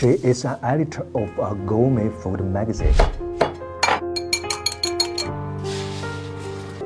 [0.00, 2.94] She is an editor of a gourmet food magazine.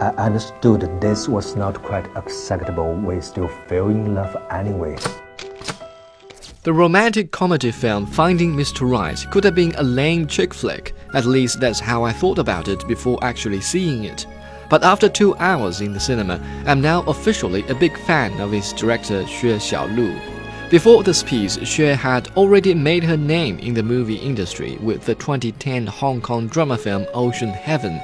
[0.01, 2.93] I understood this was not quite acceptable.
[2.93, 4.97] We still fell in love anyway.
[6.65, 8.91] The romantic comedy film Finding Mr.
[8.91, 10.93] Right could have been a lame chick flick.
[11.15, 14.27] At least that's how I thought about it before actually seeing it.
[14.69, 18.73] But after two hours in the cinema, I'm now officially a big fan of its
[18.73, 20.34] director Xue Xiaolu.
[20.70, 25.16] Before this piece, Xue had already made her name in the movie industry with the
[25.16, 28.00] 2010 Hong Kong drama film Ocean Heaven.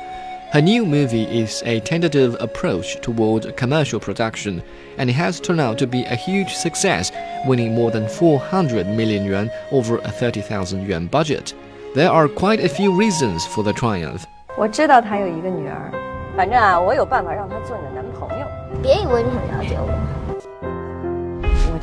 [0.52, 4.64] Her new movie is a tentative approach toward commercial production,
[4.98, 7.12] and it has turned out to be a huge success,
[7.46, 11.54] winning more than 400 million yuan over a 30,000 yuan budget.
[11.94, 14.24] There are quite a few reasons for the triumph.
[14.58, 15.92] 我知道他有一个女儿，
[16.38, 18.48] 反正啊，我有办法让他做你的男朋友。
[18.82, 19.90] 别以为你很了解我，
[20.30, 20.39] 我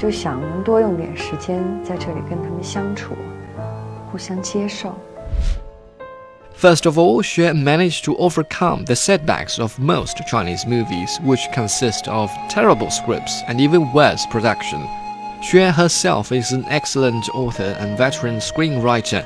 [0.02, 3.14] 就想能多用点时间在这里跟他们相处，
[4.10, 4.98] 互相接受。
[6.56, 12.08] First of all, Xue managed to overcome the setbacks of most Chinese movies, which consist
[12.08, 14.80] of terrible scripts and even worse production.
[15.40, 19.24] Xue herself is an excellent author and veteran screenwriter.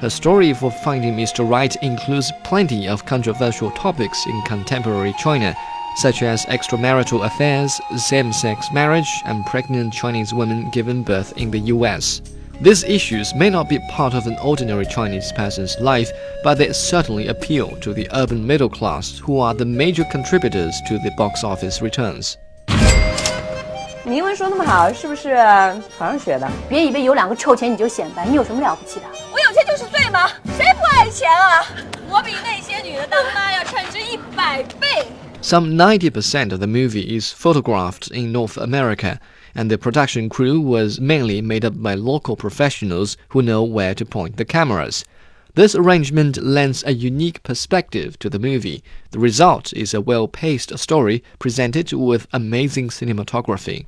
[0.00, 1.48] Her story for Finding Mr.
[1.48, 5.54] Right includes plenty of controversial topics in contemporary China,
[5.96, 11.60] such as extramarital affairs, same sex marriage, and pregnant Chinese women giving birth in the
[11.72, 12.20] US.
[12.60, 16.10] These issues may not be part of an ordinary Chinese person's life,
[16.42, 20.98] but they certainly appeal to the urban middle class, who are the major contributors to
[20.98, 22.34] the box office returns.
[24.04, 25.36] 你英文说那么好，是不是
[25.96, 26.48] 床上学的？
[26.68, 29.06] 别以为有两个臭钱你就显摆，你有什么了不起的？
[29.32, 30.28] 我有钱就是罪吗？
[30.56, 31.64] 谁不爱钱啊？
[32.08, 35.06] 我比那些女的当妈要称职一百倍。
[35.43, 39.19] Some 90% of the movie is photographed in North America,
[39.53, 44.05] and the production crew was mainly made up by local professionals who know where to
[44.05, 45.03] point the cameras.
[45.55, 48.85] This arrangement lends a unique perspective to the movie.
[49.11, 53.85] The result is a well paced story presented with amazing cinematography.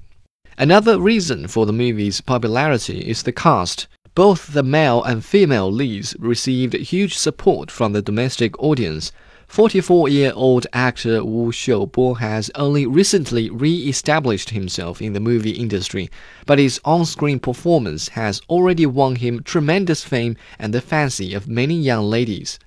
[0.58, 3.88] Another reason for the movie's popularity is the cast.
[4.14, 9.14] Both the male and female leads received huge support from the domestic audience.
[9.48, 15.52] 44 year old actor Wu Xiubo has only recently re established himself in the movie
[15.52, 16.10] industry,
[16.46, 21.48] but his on screen performance has already won him tremendous fame and the fancy of
[21.48, 22.60] many young ladies.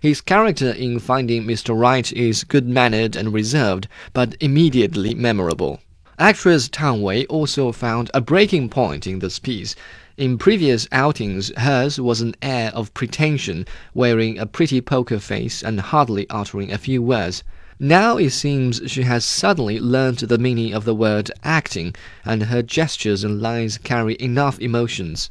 [0.00, 1.76] His character in Finding Mr.
[1.76, 5.80] Right is good mannered and reserved, but immediately memorable.
[6.18, 9.76] Actress Tang Wei also found a breaking point in this piece.
[10.16, 15.78] In previous outings, hers was an air of pretension, wearing a pretty poker face and
[15.78, 17.44] hardly uttering a few words.
[17.78, 21.94] Now it seems she has suddenly learned the meaning of the word acting,
[22.24, 25.28] and her gestures and lines carry enough emotions.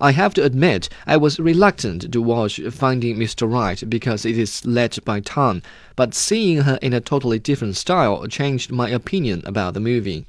[0.00, 3.50] I have to admit I was reluctant to watch Finding Mr.
[3.50, 5.62] Right because it is led by Tang,
[5.96, 10.24] but seeing her in a totally different style changed my opinion about the movie.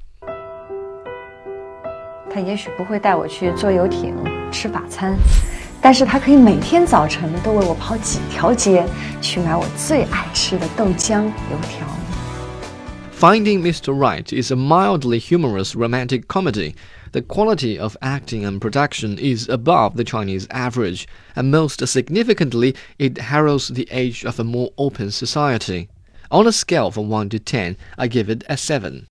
[2.32, 4.14] 他也许不会带我去坐游艇、
[4.50, 5.16] 吃法餐，
[5.80, 8.84] 但是他可以每天早晨都为我跑几条街，
[9.20, 11.86] 去买我最爱吃的豆浆、油条。
[13.20, 13.94] Finding Mr.
[13.94, 16.74] Right is a mildly humorous romantic comedy.
[17.12, 23.18] The quality of acting and production is above the Chinese average, and most significantly, it
[23.18, 25.90] heralds the age of a more open society.
[26.30, 29.06] On a scale from 1 to 10, I give it a 7.